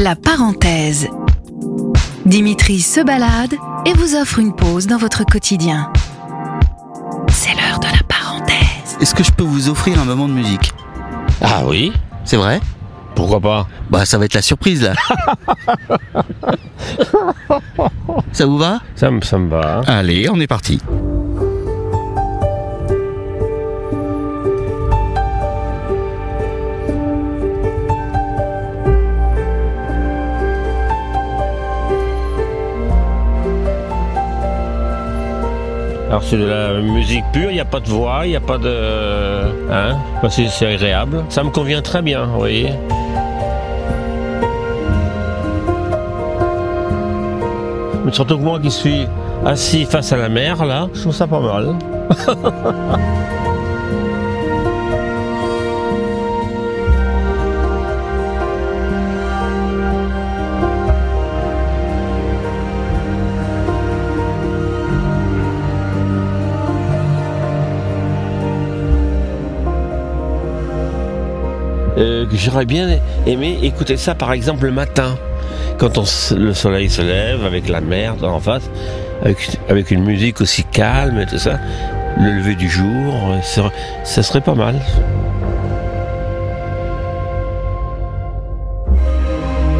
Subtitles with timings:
[0.00, 1.08] La parenthèse.
[2.24, 3.54] Dimitri se balade
[3.84, 5.90] et vous offre une pause dans votre quotidien.
[7.26, 8.96] C'est l'heure de la parenthèse.
[9.00, 10.70] Est-ce que je peux vous offrir un moment de musique?
[11.42, 11.92] Ah oui
[12.24, 12.60] C'est vrai?
[13.16, 13.66] Pourquoi pas?
[13.90, 14.92] Bah ça va être la surprise là.
[18.30, 18.78] ça vous va?
[18.94, 19.80] Ça me, ça me va.
[19.88, 20.80] Allez, on est parti.
[36.08, 38.40] Alors c'est de la musique pure, il n'y a pas de voix, il n'y a
[38.40, 39.42] pas de...
[39.70, 39.98] Hein
[40.30, 41.22] c'est c'est agréable.
[41.28, 42.70] Ça me convient très bien, vous voyez.
[48.04, 49.06] Mais surtout que moi qui suis
[49.44, 51.74] assis face à la mer, là, je trouve ça pas mal.
[71.98, 75.16] Euh, que J'aurais bien aimé écouter ça par exemple le matin,
[75.78, 76.04] quand on
[76.36, 78.70] le soleil se lève avec la mer en face,
[79.24, 81.58] avec, avec une musique aussi calme et tout ça,
[82.20, 83.70] le lever du jour, euh, ça,
[84.04, 84.76] ça serait pas mal.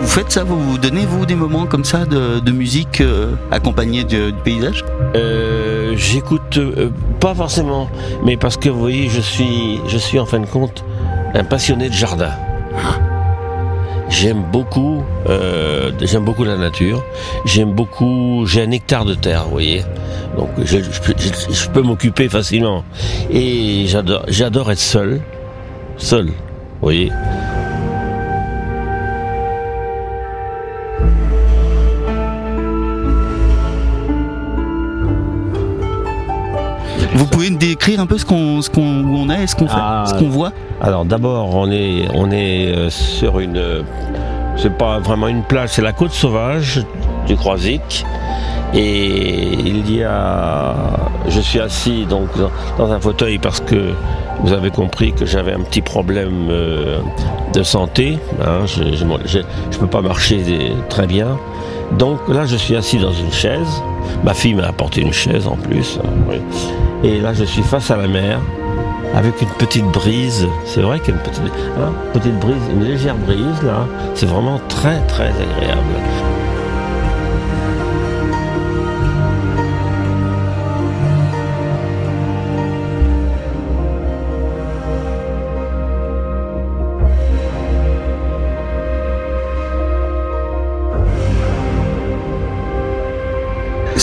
[0.00, 3.36] Vous faites ça, vous vous donnez vous des moments comme ça de, de musique euh,
[3.52, 4.84] accompagnée du paysage?
[5.14, 7.88] Euh, J'écoute euh, pas forcément,
[8.24, 10.84] mais parce que vous voyez, je suis, je suis en fin de compte
[11.34, 12.32] un passionné de jardin.
[14.08, 17.02] J'aime beaucoup, euh, j'aime beaucoup la nature.
[17.44, 19.84] J'aime beaucoup, j'ai un hectare de terre, vous voyez.
[20.36, 22.84] Donc je, peux m'occuper facilement.
[23.30, 25.20] Et j'adore, j'adore être seul,
[25.96, 26.32] seul, vous
[26.82, 27.10] voyez.
[37.14, 39.66] Vous pouvez nous décrire un peu ce qu'on, ce qu'on, où on est, ce qu'on
[39.66, 40.04] fait, Ah.
[40.06, 40.52] ce qu'on voit?
[40.80, 43.82] Alors d'abord, on est, on est euh, sur une, euh,
[44.56, 46.84] c'est pas vraiment une plage, c'est la côte sauvage
[47.26, 48.04] du Croisic.
[48.72, 50.74] Et il y a,
[51.28, 52.28] je suis assis donc
[52.78, 53.92] dans, un fauteuil parce que
[54.42, 57.00] vous avez compris que j'avais un petit problème euh,
[57.52, 58.18] de santé.
[58.40, 58.84] Hein, je,
[59.72, 60.40] je peux pas marcher
[60.88, 61.36] très bien.
[61.98, 63.82] Donc là, je suis assis dans une chaise.
[64.22, 65.98] Ma fille m'a apporté une chaise en plus.
[66.04, 66.36] hein, oui.
[67.02, 68.40] Et là, je suis face à la mer
[69.14, 70.46] avec une petite brise.
[70.66, 71.42] C'est vrai qu'il y a une petite,
[71.78, 73.86] hein, petite brise, une légère brise là.
[74.14, 75.94] C'est vraiment très très agréable.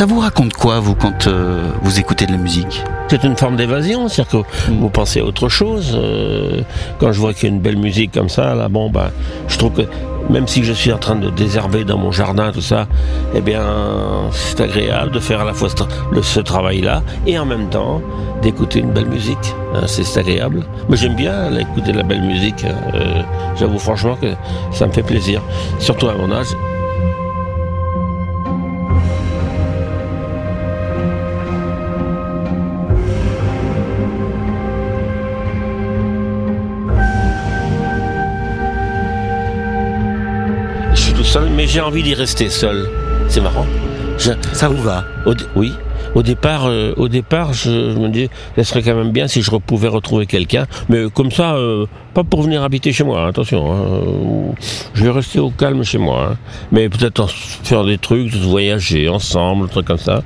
[0.00, 2.82] Ça vous raconte quoi, vous, quand euh, vous écoutez de la musique?
[3.08, 5.92] C'est une forme d'évasion, c'est-à-dire que vous pensez à autre chose.
[5.94, 6.62] euh,
[6.98, 9.10] quand je vois qu'il y a une belle musique comme ça, là, bon, ben,
[9.46, 9.82] je trouve que
[10.30, 12.86] même si je suis en train de désherber dans mon jardin, tout ça,
[13.34, 13.62] eh bien,
[14.32, 17.68] c'est agréable de faire à la fois ce, tra- le- ce travail-là et en même
[17.68, 18.00] temps
[18.40, 19.54] d'écouter une belle musique.
[19.74, 20.62] hein, c'est agréable.
[20.88, 22.64] Mais j'aime bien écouter de la belle musique.
[22.64, 23.22] hein, euh,
[23.58, 24.28] J'avoue franchement que
[24.72, 25.42] ça me fait plaisir,
[25.78, 26.46] surtout à mon âge.
[41.30, 42.88] Seul, mais j'ai envie d'y rester seul.
[43.28, 43.66] C'est marrant.
[44.18, 45.72] Je- Ça vous va au oui.
[46.16, 49.42] Au départ, euh, au départ, je, je me dis, ça serait quand même bien si
[49.42, 53.22] je pouvais retrouver quelqu'un, mais comme ça, euh, pas pour venir habiter chez moi.
[53.22, 54.52] hein, attention, hein, euh,
[54.94, 56.36] je vais rester au calme chez moi, hein,
[56.72, 60.22] mais peut-être faire des trucs, voyager ensemble, trucs comme ça.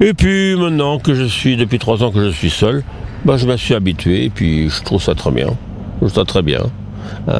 [0.00, 2.82] Et puis maintenant que je suis depuis trois ans que je suis seul,
[3.24, 5.46] bah, je me suis habitué et puis je trouve ça très bien.
[5.94, 6.62] Je trouve ça très bien.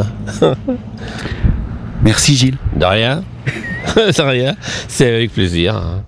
[2.03, 2.59] Merci Gilles.
[2.77, 3.25] De rien.
[3.97, 4.57] De rien.
[4.89, 5.77] C'est avec plaisir.
[5.77, 6.05] hein.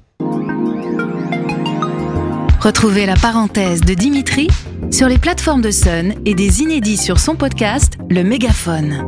[2.61, 4.49] Retrouvez la parenthèse de Dimitri
[4.91, 9.03] sur les plateformes de Sun et des inédits sur son podcast Le Mégaphone.